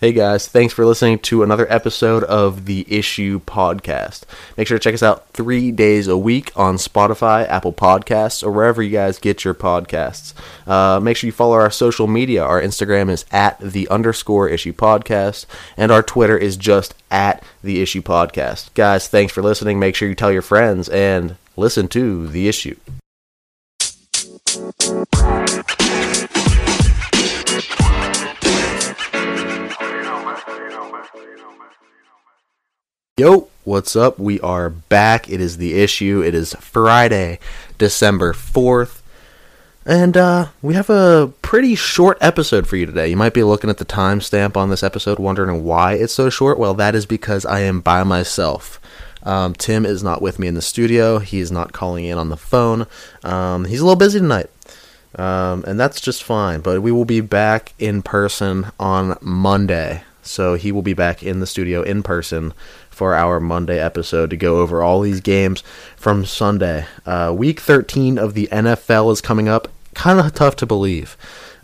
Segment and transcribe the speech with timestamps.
[0.00, 4.22] Hey guys, thanks for listening to another episode of the Issue Podcast.
[4.56, 8.50] Make sure to check us out three days a week on Spotify, Apple Podcasts, or
[8.50, 10.32] wherever you guys get your podcasts.
[10.66, 12.42] Uh, make sure you follow our social media.
[12.42, 15.44] Our Instagram is at the underscore issue podcast,
[15.76, 18.72] and our Twitter is just at the issue podcast.
[18.72, 19.78] Guys, thanks for listening.
[19.78, 22.76] Make sure you tell your friends and listen to the issue.
[33.20, 34.18] Yo, what's up?
[34.18, 35.28] We are back.
[35.28, 36.22] It is the issue.
[36.22, 37.38] It is Friday,
[37.76, 39.02] December 4th.
[39.84, 43.08] And uh, we have a pretty short episode for you today.
[43.08, 46.58] You might be looking at the timestamp on this episode, wondering why it's so short.
[46.58, 48.80] Well, that is because I am by myself.
[49.22, 51.18] Um, Tim is not with me in the studio.
[51.18, 52.86] He is not calling in on the phone.
[53.22, 54.48] Um, he's a little busy tonight.
[55.16, 56.62] Um, and that's just fine.
[56.62, 60.04] But we will be back in person on Monday.
[60.22, 62.52] So he will be back in the studio in person
[63.00, 65.62] for our Monday episode to go over all these games
[65.96, 66.84] from Sunday.
[67.06, 69.68] Uh, week 13 of the NFL is coming up.
[69.94, 71.16] Kind of tough to believe.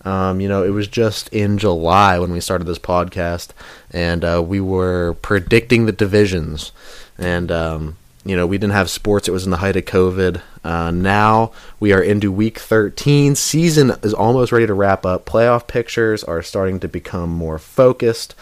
[0.03, 3.51] Um, you know, it was just in July when we started this podcast,
[3.91, 6.73] and uh, we were predicting the divisions.
[7.19, 9.29] And, um, you know, we didn't have sports.
[9.29, 10.41] It was in the height of COVID.
[10.65, 13.35] Uh, now we are into week 13.
[13.35, 15.27] Season is almost ready to wrap up.
[15.27, 18.35] Playoff pictures are starting to become more focused.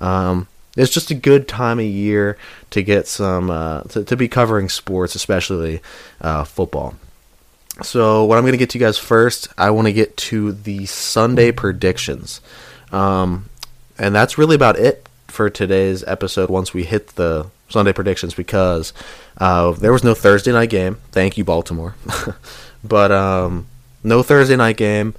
[0.00, 0.48] Um,
[0.80, 2.38] it's just a good time of year
[2.70, 5.80] to get some uh, to, to be covering sports, especially
[6.20, 6.94] uh, football.
[7.82, 10.52] So what I'm going to get to you guys first, I want to get to
[10.52, 12.40] the Sunday predictions,
[12.92, 13.48] um,
[13.98, 16.50] and that's really about it for today's episode.
[16.50, 18.92] Once we hit the Sunday predictions, because
[19.38, 20.98] uh, there was no Thursday night game.
[21.12, 21.94] Thank you, Baltimore,
[22.84, 23.66] but um,
[24.02, 25.14] no Thursday night game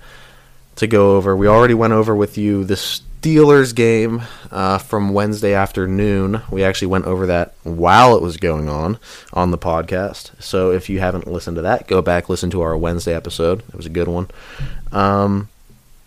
[0.75, 1.35] to go over.
[1.35, 6.41] We already went over with you this Steelers game uh, from Wednesday afternoon.
[6.49, 8.97] We actually went over that while it was going on
[9.31, 10.31] on the podcast.
[10.41, 13.59] So if you haven't listened to that, go back listen to our Wednesday episode.
[13.69, 14.27] It was a good one.
[14.91, 15.49] Um,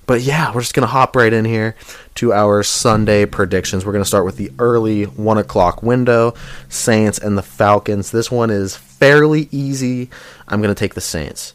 [0.06, 1.76] but yeah, we're just gonna hop right in here
[2.16, 3.86] to our Sunday predictions.
[3.86, 6.34] We're gonna start with the early one o'clock window,
[6.69, 8.10] Saints and the Falcons.
[8.10, 10.10] This one is fairly easy.
[10.48, 11.54] I'm gonna take the Saints.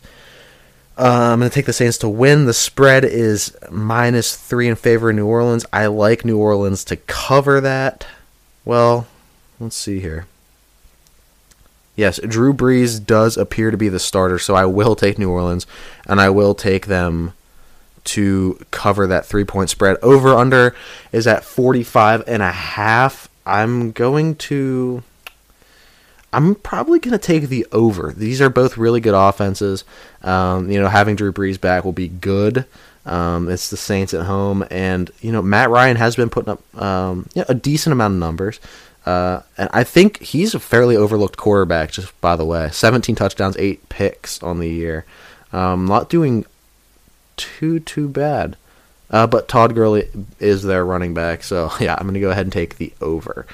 [0.99, 2.43] Uh, I'm going to take the Saints to win.
[2.43, 5.65] The spread is minus three in favor of New Orleans.
[5.71, 8.05] I like New Orleans to cover that.
[8.65, 9.07] Well,
[9.61, 10.27] let's see here.
[11.95, 15.65] Yes, Drew Brees does appear to be the starter, so I will take New Orleans,
[16.05, 17.31] and I will take them
[18.05, 19.95] to cover that three point spread.
[20.01, 20.75] Over under
[21.13, 23.29] is at 45 and a half.
[23.45, 25.03] I'm going to
[26.31, 28.13] I'm probably going to take the over.
[28.15, 29.83] These are both really good offenses.
[30.21, 32.65] Um, you know, having Drew Brees back will be good.
[33.05, 36.81] Um, it's the Saints at home, and you know Matt Ryan has been putting up
[36.81, 38.59] um, you know, a decent amount of numbers,
[39.05, 41.91] uh, and I think he's a fairly overlooked quarterback.
[41.91, 45.05] Just by the way, 17 touchdowns, eight picks on the year,
[45.51, 46.45] um, not doing
[47.35, 48.57] too too bad.
[49.11, 50.07] Uh, but Todd Gurley
[50.39, 53.45] is their running back, so yeah, I'm going to go ahead and take the over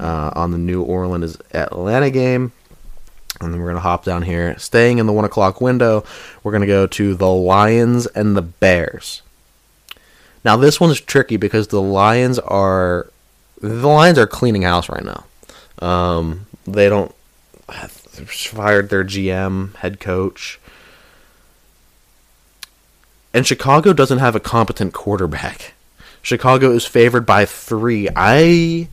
[0.00, 2.52] uh, on the New Orleans Atlanta game.
[3.40, 4.56] And then we're going to hop down here.
[4.58, 6.04] Staying in the 1 o'clock window,
[6.42, 9.22] we're going to go to the Lions and the Bears.
[10.44, 13.10] Now, this one's tricky because the Lions are.
[13.60, 15.24] The Lions are cleaning house right now.
[15.86, 17.14] Um, they don't.
[18.14, 20.60] Fired their GM, head coach
[23.34, 25.74] and Chicago doesn't have a competent quarterback.
[26.22, 28.08] Chicago is favored by three.
[28.16, 28.88] I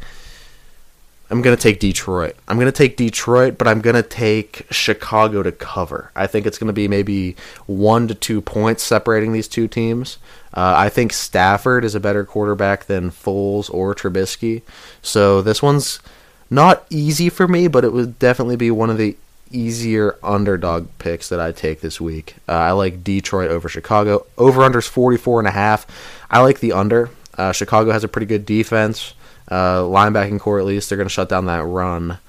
[1.29, 2.35] I'm to take Detroit.
[2.50, 6.12] I'm to take Detroit, but I'm to take Chicago to cover.
[6.13, 7.38] I think it's to be maybe
[7.68, 10.18] one to two points separating these two teams.
[10.53, 14.62] Uh, I think Stafford is a better quarterback than Foles or Trubisky.
[15.02, 16.02] So this one's
[16.50, 19.16] not easy for me, but it would definitely be one of the
[19.51, 22.35] easier underdog picks that I take this week.
[22.47, 24.25] Uh, I like Detroit over Chicago.
[24.38, 25.85] Over unders 44 and a half.
[26.29, 27.09] I like the under.
[27.38, 29.13] Uh, Chicago has a pretty good defense.
[29.47, 30.90] Uh, linebacking core at least.
[30.90, 32.20] They're going to shut down that run.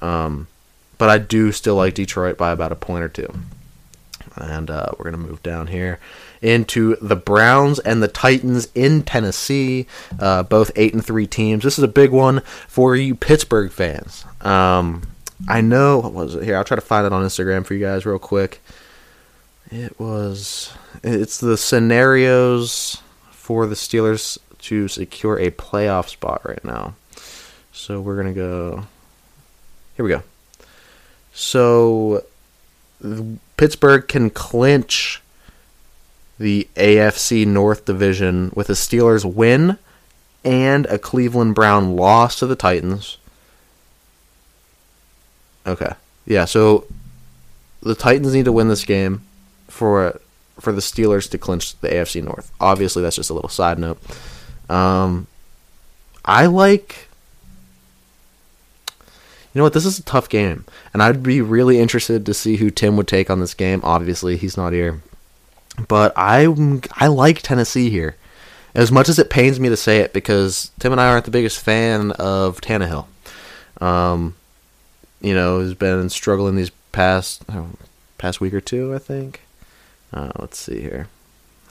[0.00, 0.46] Um,
[0.98, 3.32] but I do still like Detroit by about a point or two.
[4.36, 5.98] And uh, we're going to move down here
[6.40, 9.86] into the Browns and the Titans in Tennessee.
[10.18, 11.64] Uh, both eight and three teams.
[11.64, 14.24] This is a big one for you Pittsburgh fans.
[14.40, 15.02] Um,
[15.46, 16.56] I know what was it here?
[16.56, 18.60] I'll try to find it on Instagram for you guys real quick.
[19.70, 20.72] It was
[21.04, 23.00] it's the scenarios
[23.30, 26.94] for the Steelers to secure a playoff spot right now.
[27.72, 28.86] So we're gonna go.
[29.94, 30.22] Here we go.
[31.32, 32.24] So
[33.56, 35.22] Pittsburgh can clinch
[36.38, 39.78] the AFC North division with a Steelers win
[40.44, 43.18] and a Cleveland Brown loss to the Titans.
[45.68, 45.92] Okay.
[46.26, 46.86] Yeah, so
[47.82, 49.22] the Titans need to win this game
[49.68, 50.20] for
[50.58, 52.50] for the Steelers to clinch the AFC North.
[52.60, 53.98] Obviously, that's just a little side note.
[54.68, 55.26] Um,
[56.24, 57.08] I like.
[59.54, 59.72] You know what?
[59.72, 63.08] This is a tough game, and I'd be really interested to see who Tim would
[63.08, 63.80] take on this game.
[63.82, 65.02] Obviously, he's not here,
[65.86, 66.54] but I
[66.94, 68.16] I like Tennessee here,
[68.74, 71.30] as much as it pains me to say it because Tim and I aren't the
[71.30, 73.06] biggest fan of Tannehill.
[73.80, 74.34] Um,
[75.20, 77.70] you know, has been struggling these past oh,
[78.18, 79.42] past week or two, I think.
[80.12, 81.08] Uh, let's see here.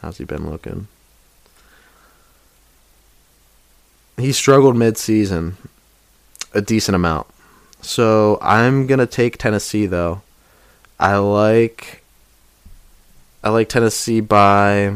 [0.02, 0.88] How's he been looking?
[4.18, 5.58] He struggled mid-season
[6.54, 7.28] a decent amount.
[7.82, 10.22] So I'm gonna take Tennessee though.
[11.00, 12.04] I like
[13.44, 14.96] I like Tennessee by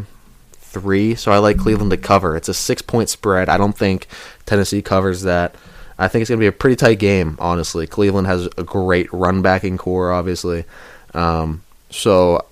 [0.54, 2.36] three, so I like Cleveland to cover.
[2.36, 3.50] It's a six point spread.
[3.50, 4.08] I don't think
[4.46, 5.56] Tennessee covers that.
[6.02, 7.88] I think it's gonna be a pretty tight game, honestly.
[7.88, 10.66] Cleveland has a great run backing core, obviously.
[11.14, 12.46] Um, so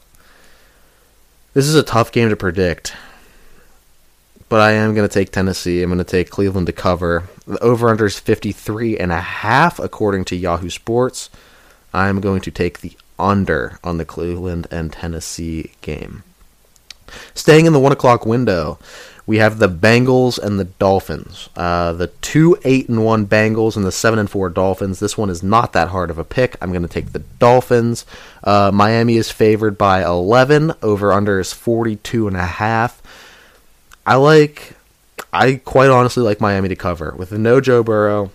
[1.54, 2.94] this is a tough game to predict.
[4.50, 5.84] But I am going to take Tennessee.
[5.84, 7.30] I'm going to take Cleveland to cover.
[7.46, 11.30] The over-under is 53 and a half according to Yahoo Sports.
[11.94, 16.24] I'm going to take the under on the Cleveland and Tennessee game.
[17.36, 18.80] Staying in the one o'clock window,
[19.30, 21.50] we have the Bengals and the Dolphins.
[21.56, 25.00] Uh, the two eight and one Bengals and the seven and four Dolphins.
[25.00, 26.56] This one is not that hard of a pick.
[26.60, 28.08] I'm going to take the Dolphins.
[28.44, 30.74] Uh, Miami is favored by 11.
[30.82, 33.04] Over under is 42 and a half.
[34.04, 34.76] I like.
[35.32, 38.32] I quite honestly like Miami to cover with no Joe Burrow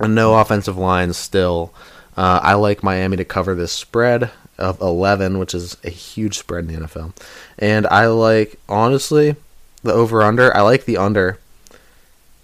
[0.00, 1.74] and no offensive line still.
[2.16, 6.64] Uh, I like Miami to cover this spread of 11, which is a huge spread
[6.64, 7.14] in the NFL.
[7.58, 9.36] And I like, honestly,
[9.82, 10.54] the over under.
[10.56, 11.38] I like the under,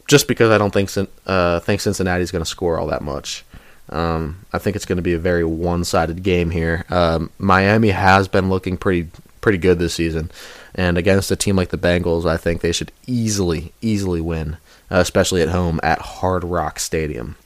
[0.07, 0.91] just because I don't think
[1.27, 3.45] uh, think Cincinnati's going to score all that much.
[3.91, 6.85] Um, I think it's going to be a very one sided game here.
[6.91, 10.31] Um, Miami has been looking pretty pretty good this season,
[10.75, 14.59] and against a team like the Bengals, I think they should easily easily win,
[14.91, 17.37] uh, especially at home at Hard Rock Stadium.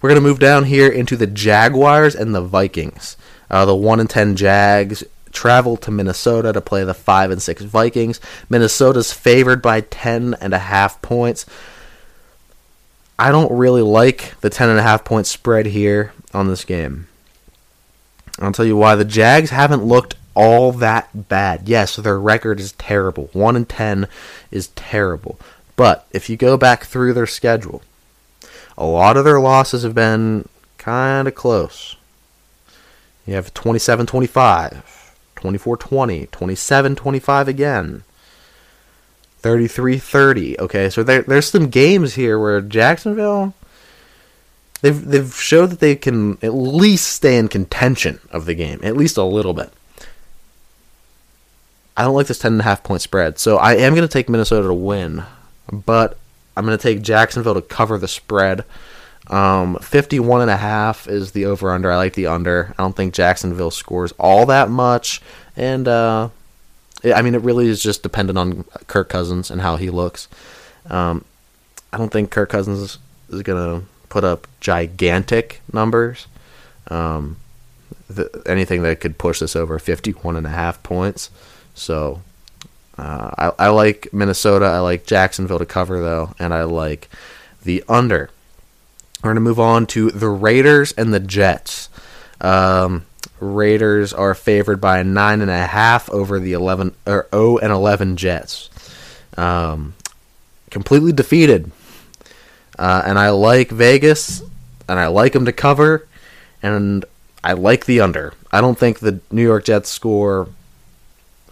[0.00, 3.16] We're going to move down here into the Jaguars and the Vikings.
[3.50, 5.02] Uh, the one and ten Jags
[5.34, 8.20] travel to Minnesota to play the 5 and 6 Vikings.
[8.48, 11.44] Minnesota's favored by 10 and a half points.
[13.18, 17.08] I don't really like the 10 and a half point spread here on this game.
[18.40, 21.68] I'll tell you why the Jags haven't looked all that bad.
[21.68, 23.30] Yes, their record is terrible.
[23.32, 24.08] 1 and 10
[24.50, 25.38] is terrible.
[25.76, 27.82] But if you go back through their schedule,
[28.76, 30.48] a lot of their losses have been
[30.78, 31.96] kind of close.
[33.26, 35.03] You have 27 25,
[35.44, 38.02] 24 20, 27 25 again.
[39.40, 40.58] 33 30.
[40.58, 43.52] Okay, so there, there's some games here where Jacksonville.
[44.80, 48.96] They've, they've showed that they can at least stay in contention of the game, at
[48.96, 49.70] least a little bit.
[51.94, 54.74] I don't like this 10.5 point spread, so I am going to take Minnesota to
[54.74, 55.24] win,
[55.70, 56.16] but
[56.56, 58.64] I'm going to take Jacksonville to cover the spread.
[59.28, 61.90] Um, 51 and a half is the over under.
[61.90, 62.74] I like the under.
[62.78, 65.22] I don't think Jacksonville scores all that much.
[65.56, 66.28] And, uh,
[67.04, 70.28] I mean, it really is just dependent on Kirk Cousins and how he looks.
[70.90, 71.24] Um,
[71.92, 72.98] I don't think Kirk Cousins
[73.30, 76.26] is, going to put up gigantic numbers.
[76.88, 77.36] Um,
[78.46, 81.30] anything that could push this over 51 and a half points.
[81.74, 82.20] So,
[82.98, 84.66] uh, I, I like Minnesota.
[84.66, 86.34] I like Jacksonville to cover, though.
[86.38, 87.08] And I like
[87.62, 88.30] the under.
[89.24, 91.88] We're going to move on to the Raiders and the Jets.
[92.42, 93.06] Um,
[93.40, 98.18] Raiders are favored by nine and a half over the eleven or O and eleven
[98.18, 98.68] Jets.
[99.38, 99.94] Um,
[100.68, 101.72] completely defeated,
[102.78, 104.42] uh, and I like Vegas,
[104.90, 106.06] and I like them to cover,
[106.62, 107.06] and
[107.42, 108.34] I like the under.
[108.52, 110.48] I don't think the New York Jets score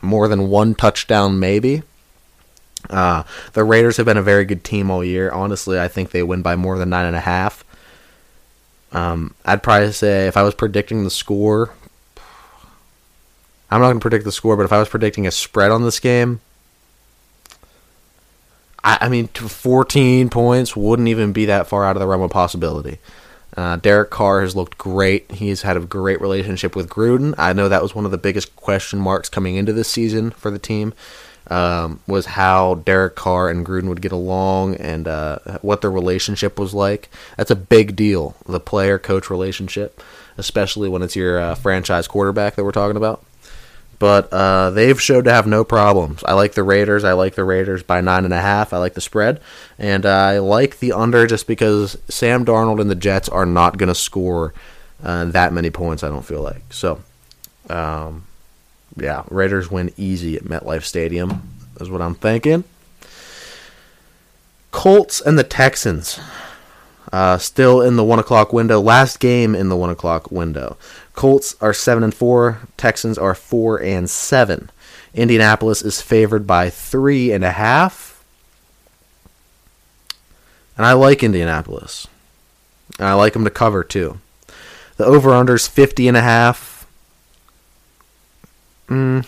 [0.02, 1.85] more than one touchdown, maybe.
[2.91, 3.23] Uh,
[3.53, 5.31] the Raiders have been a very good team all year.
[5.31, 7.65] Honestly, I think they win by more than nine and a half.
[8.93, 11.73] Um, I'd probably say if I was predicting the score,
[13.71, 15.83] I'm not going to predict the score, but if I was predicting a spread on
[15.83, 16.41] this game,
[18.85, 22.31] I, I mean, 14 points wouldn't even be that far out of the realm of
[22.31, 22.99] possibility.
[23.57, 25.31] Uh, Derek Carr has looked great.
[25.33, 27.35] He's had a great relationship with Gruden.
[27.37, 30.51] I know that was one of the biggest question marks coming into this season for
[30.51, 30.95] the team.
[31.52, 36.59] Um, was how Derek Carr and Gruden would get along and uh, what their relationship
[36.59, 37.11] was like.
[37.37, 40.00] That's a big deal, the player coach relationship,
[40.38, 43.18] especially when it's your uh, franchise quarterback that we're talking about.
[43.99, 46.25] but uh, they've showed to have no problems.
[46.25, 47.04] I like the Raiders.
[47.04, 48.73] I like the Raiders by nine and a half.
[48.73, 49.40] I like the spread,
[49.78, 53.88] and I like the under just because Sam Darnold and the Jets are not going
[53.90, 54.54] to score
[55.04, 56.02] uh, that many points.
[56.02, 57.00] I don't feel like so.
[57.71, 58.25] Um,
[58.97, 61.43] yeah, Raiders win easy at MetLife Stadium.
[61.81, 62.65] Is what I'm thinking.
[64.71, 66.21] Colts and the Texans.
[67.13, 68.81] Uh, still in the one o'clock window.
[68.81, 70.77] Last game in the one o'clock window.
[71.15, 72.61] Colts are seven and four.
[72.77, 74.71] Texans are four and seven.
[75.15, 78.25] Indianapolis is favored by three and a half.
[80.77, 82.07] And I like Indianapolis.
[82.99, 84.21] And I like them to cover too.
[84.97, 86.72] The over under is 50 and a half.
[88.93, 89.27] Mm,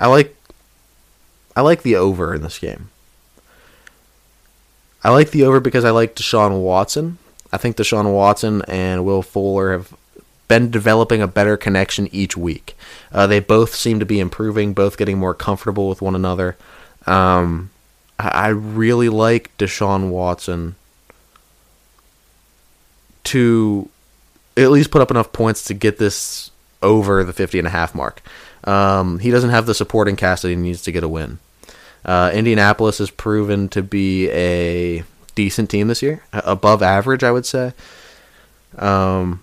[0.00, 0.36] I like
[1.54, 2.90] I like the over in this game.
[5.04, 7.18] I like the over because I like Deshaun Watson.
[7.52, 9.94] I think Deshaun Watson and Will Fuller have
[10.48, 12.76] been developing a better connection each week.
[13.12, 16.56] Uh, they both seem to be improving, both getting more comfortable with one another.
[17.06, 17.70] Um,
[18.18, 20.74] I, I really like Deshaun Watson
[23.24, 23.88] to
[24.56, 26.50] at least put up enough points to get this
[26.82, 28.20] over the 50 and a half mark.
[28.64, 31.38] Um, he doesn't have the supporting cast that he needs to get a win.
[32.04, 35.04] Uh, Indianapolis has proven to be a
[35.34, 37.72] decent team this year, above average, I would say.
[38.76, 39.42] Um,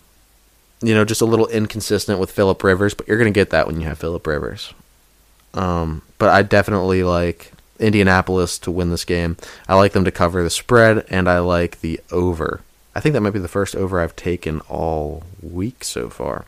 [0.81, 3.67] you know, just a little inconsistent with Philip Rivers, but you're going to get that
[3.67, 4.73] when you have Philip Rivers.
[5.53, 9.37] Um, but I definitely like Indianapolis to win this game.
[9.67, 12.61] I like them to cover the spread, and I like the over.
[12.95, 16.45] I think that might be the first over I've taken all week so far.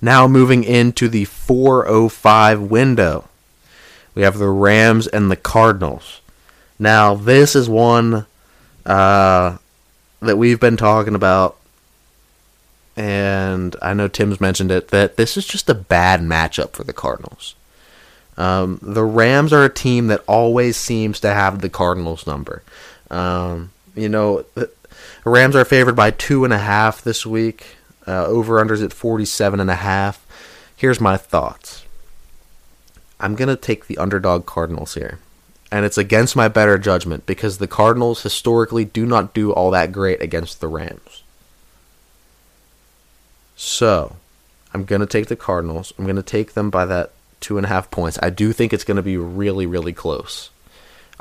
[0.00, 3.28] Now moving into the 405 window.
[4.14, 6.20] We have the Rams and the Cardinals.
[6.78, 8.26] Now, this is one
[8.84, 9.56] uh,
[10.20, 11.56] that we've been talking about,
[12.96, 16.92] and I know Tim's mentioned it, that this is just a bad matchup for the
[16.92, 17.54] Cardinals.
[18.36, 22.62] Um, the Rams are a team that always seems to have the Cardinals number.
[23.10, 24.70] Um, you know, the
[25.24, 27.75] Rams are favored by two and a half this week.
[28.06, 30.24] Uh, over unders at forty seven and a half.
[30.76, 31.84] Here's my thoughts.
[33.18, 35.18] I'm gonna take the underdog Cardinals here
[35.70, 39.92] and it's against my better judgment because the Cardinals historically do not do all that
[39.92, 41.22] great against the Rams.
[43.56, 44.16] So,
[44.72, 45.92] I'm going to take the Cardinals.
[45.98, 48.18] I'm going to take them by that two and a half points.
[48.22, 50.50] I do think it's going to be really, really close.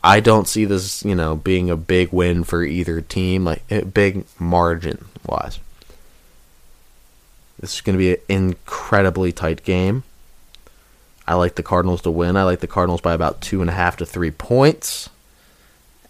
[0.04, 3.84] I don't see this, you know, being a big win for either team, like a
[3.84, 5.60] big margin wise.
[7.66, 10.04] This is going to be an incredibly tight game.
[11.28, 12.38] I like the Cardinals to win.
[12.38, 15.10] I like the Cardinals by about two and a half to three points.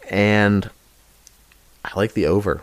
[0.09, 0.69] And
[1.85, 2.62] I like the over.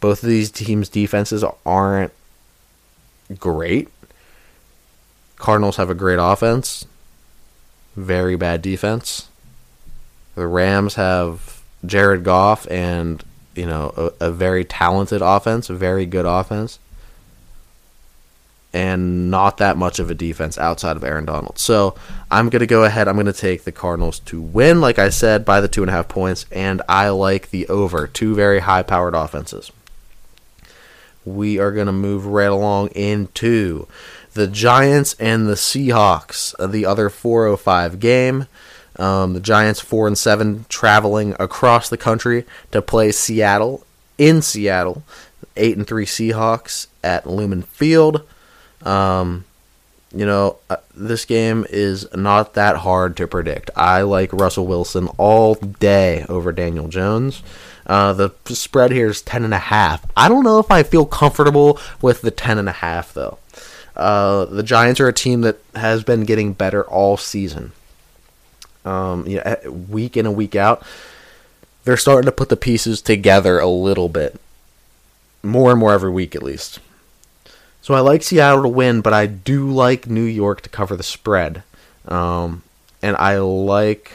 [0.00, 2.12] Both of these teams' defenses aren't
[3.38, 3.88] great.
[5.36, 6.84] Cardinals have a great offense,
[7.96, 9.30] very bad defense.
[10.34, 16.04] The Rams have Jared Goff and, you know, a, a very talented offense, a very
[16.04, 16.78] good offense
[18.74, 21.58] and not that much of a defense outside of Aaron Donald.
[21.60, 21.94] So
[22.28, 23.06] I'm going to go ahead.
[23.06, 25.88] I'm going to take the Cardinals to win, like I said, by the two and
[25.88, 28.08] a half points, and I like the over.
[28.08, 29.70] Two very high powered offenses.
[31.24, 33.86] We are going to move right along into
[34.34, 38.48] the Giants and the Seahawks, uh, the other 405 game.
[38.96, 43.84] Um, the Giants four and seven traveling across the country to play Seattle
[44.18, 45.02] in Seattle.
[45.56, 48.24] Eight and three Seahawks at Lumen Field.
[48.84, 49.44] Um,
[50.14, 53.70] you know, uh, this game is not that hard to predict.
[53.74, 57.42] I like Russell Wilson all day over Daniel Jones.
[57.86, 60.06] Uh, the spread here is ten and a half.
[60.16, 63.38] I don't know if I feel comfortable with the ten and a half though.
[63.96, 67.72] Uh, the Giants are a team that has been getting better all season.
[68.84, 70.84] Um, you know, week in and week out,
[71.84, 74.40] they're starting to put the pieces together a little bit,
[75.42, 76.80] more and more every week at least.
[77.84, 81.02] So I like Seattle to win, but I do like New York to cover the
[81.02, 81.64] spread.
[82.08, 82.62] Um,
[83.02, 84.10] and I like.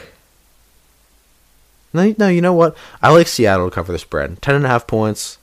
[1.92, 2.76] No, no, you know what?
[3.00, 4.42] I like Seattle to cover the spread.
[4.42, 5.38] Ten and a half points.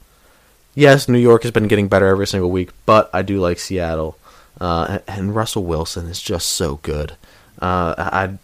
[0.75, 4.17] Yes, New York has been getting better every single week, but I do like Seattle.
[4.59, 7.13] Uh, and Russell Wilson is just so good.
[7.61, 8.37] Uh, I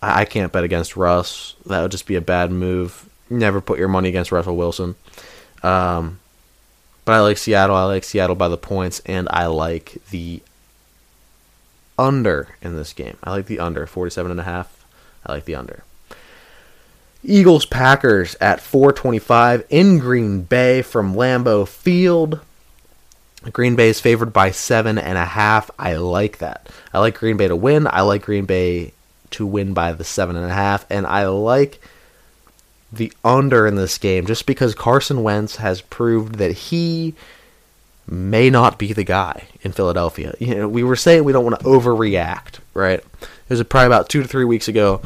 [0.00, 1.56] I can't bet against Russ.
[1.66, 3.08] That would just be a bad move.
[3.28, 4.94] Never put your money against Russell Wilson.
[5.64, 6.20] Um,
[7.04, 7.76] but I like Seattle.
[7.76, 10.42] I like Seattle by the points, and I like the
[11.98, 13.16] under in this game.
[13.22, 14.84] I like the under, 47 and a half.
[15.24, 15.84] I like the under.
[17.22, 22.40] Eagles Packers at 425 in Green Bay from Lambeau Field.
[23.52, 25.70] Green Bay is favored by seven and a half.
[25.78, 26.68] I like that.
[26.92, 27.86] I like Green Bay to win.
[27.86, 28.92] I like Green Bay
[29.30, 31.80] to win by the seven and a half, and I like
[32.96, 37.14] the under in this game just because Carson Wentz has proved that he
[38.06, 40.34] may not be the guy in Philadelphia.
[40.38, 43.00] You know, we were saying we don't want to overreact, right?
[43.00, 45.00] It was probably about two to three weeks ago.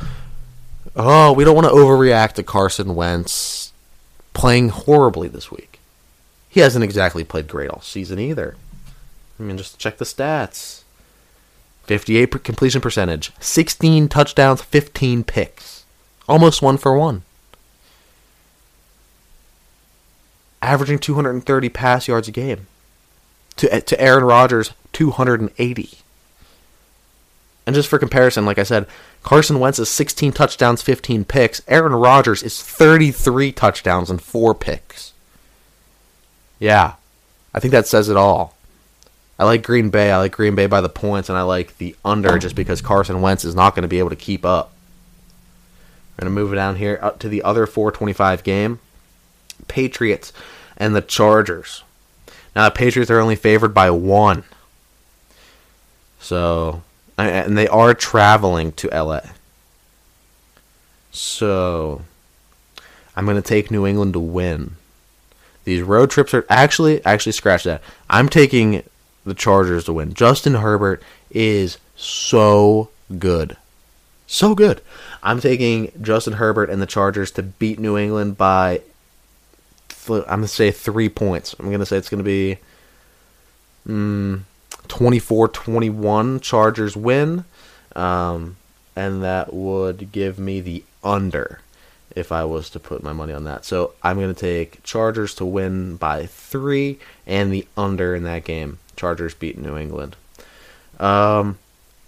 [0.97, 3.73] Oh, we don't want to overreact to Carson Wentz
[4.33, 5.79] playing horribly this week.
[6.49, 8.57] He hasn't exactly played great all season either.
[9.39, 10.83] I mean, just check the stats
[11.85, 15.85] 58 completion percentage, 16 touchdowns, 15 picks.
[16.29, 17.23] Almost one for one.
[20.69, 22.67] Averaging 230 pass yards a game
[23.57, 25.91] to eh, to Aaron Rodgers 280.
[27.67, 28.87] And just for comparison, like I said,
[29.23, 31.63] Carson Wentz is 16 touchdowns, 15 picks.
[31.69, 35.15] Aaron Rodgers is 33 touchdowns and 4 picks.
[36.59, 36.97] Yeah.
[37.55, 38.55] I think that says it all.
[39.39, 40.11] I like Green Bay.
[40.11, 43.23] I like Green Bay by the points, and I like the under just because Carson
[43.23, 44.73] Wentz is not going to be able to keep up.
[46.19, 48.81] We're going to move it down here up to the other 425 game.
[49.67, 50.33] Patriots
[50.79, 51.83] and the Chargers.
[52.57, 54.45] Now the Patriots are only favored by one.
[56.21, 56.83] So,
[57.19, 59.21] and they are traveling to LA.
[61.11, 62.03] So,
[63.17, 64.77] I'm going to take New England to win.
[65.65, 67.83] These road trips are actually actually scratch that.
[68.09, 68.83] I'm taking
[69.25, 70.15] the Chargers to win.
[70.15, 73.57] Justin Herbert is so good.
[74.27, 74.81] So good.
[75.23, 78.83] I'm taking Justin Herbert and the Chargers to beat New England by
[80.11, 81.55] I'm to say three points.
[81.59, 82.59] I'm to say it's to be
[83.87, 84.41] mm,
[84.89, 87.45] 24-21 Chargers win.
[87.95, 88.57] Um,
[88.95, 91.61] and that would give me the under
[92.17, 93.65] if I was to put my money on that.
[93.65, 98.79] So I'm to take Chargers to win by three and the under in that game.
[98.97, 100.17] Chargers beat New England.
[100.99, 101.59] Um,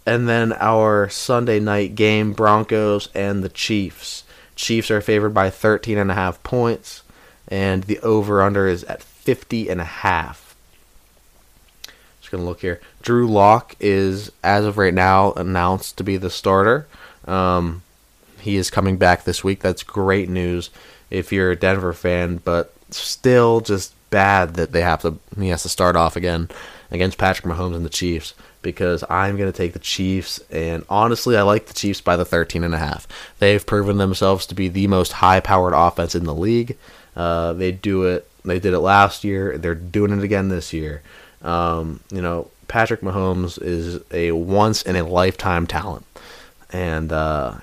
[0.04, 4.25] and then our Sunday night game, Broncos and the Chiefs.
[4.57, 7.02] Chiefs are favored by 13 and a half points
[7.50, 10.54] and the over under is at 50 and a half.
[12.21, 12.80] Just going to look here.
[13.02, 16.86] Drew Lock is as of right now announced to be the starter.
[17.26, 17.82] Um,
[18.41, 19.60] he is coming back this week.
[19.60, 20.71] That's great news
[21.10, 25.63] if you're a Denver fan, but still just bad that they have to he has
[25.63, 26.49] to start off again
[26.91, 31.36] against Patrick Mahomes and the Chiefs because I'm going to take the Chiefs and honestly
[31.36, 33.06] I like the Chiefs by the 13 and a half.
[33.39, 36.76] They've proven themselves to be the most high-powered offense in the league.
[37.21, 38.26] Uh, they do it.
[38.47, 39.59] They did it last year.
[39.59, 41.02] They're doing it again this year.
[41.43, 46.06] Um, you know, Patrick Mahomes is a once in a lifetime talent,
[46.71, 47.56] and uh,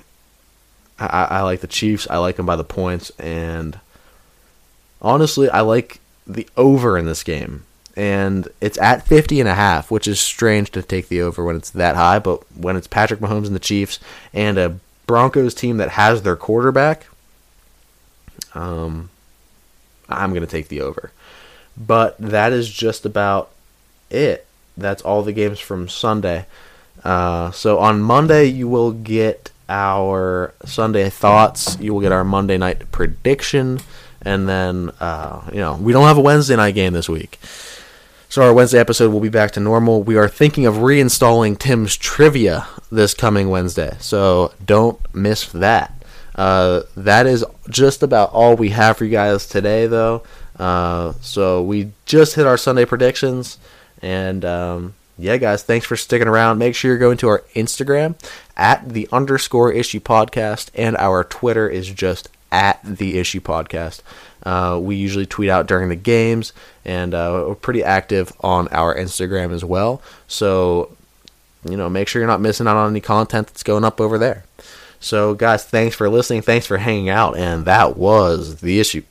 [1.00, 2.08] I, I like the Chiefs.
[2.08, 3.80] I like them by the points, and
[5.02, 7.64] honestly, I like the over in this game.
[7.96, 11.56] And it's at 50 and a half, which is strange to take the over when
[11.56, 14.00] it's that high, but when it's Patrick Mahomes and the Chiefs
[14.34, 17.08] and a Broncos team that has their quarterback,
[18.54, 19.10] um,
[20.10, 21.12] I'm going to take the over.
[21.78, 23.52] But that is just about
[24.10, 24.46] it.
[24.76, 26.46] That's all the games from Sunday.
[27.04, 31.78] Uh, so on Monday, you will get our Sunday thoughts.
[31.80, 33.80] You will get our Monday night prediction.
[34.22, 37.40] And then, uh, you know, we don't have a Wednesday night game this week.
[38.30, 40.04] So our Wednesday episode will be back to normal.
[40.04, 43.96] We are thinking of reinstalling Tim's trivia this coming Wednesday.
[44.00, 45.97] So don't miss that.
[46.38, 50.24] Uh, that is just about all we have for you guys today, though.
[50.60, 53.58] Uh, so we just hit our Sunday predictions,
[54.02, 56.58] and um, yeah, guys, thanks for sticking around.
[56.60, 58.16] Make sure you're going to our Instagram
[58.56, 64.02] at the underscore issue podcast, and our Twitter is just at the issue podcast.
[64.44, 66.54] Uh, we usually tweet out during the games,
[66.86, 70.02] and uh, we're pretty active on our Instagram as well.
[70.28, 70.96] So,
[71.68, 74.18] you know, make sure you're not missing out on any content that's going up over
[74.18, 74.44] there.
[75.00, 76.42] So, guys, thanks for listening.
[76.42, 77.38] Thanks for hanging out.
[77.38, 79.04] And that was the issue.